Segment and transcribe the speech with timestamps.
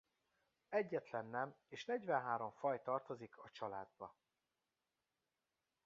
[0.69, 4.15] Egyetlen nem és negyvenhárom faj tartozik a családba.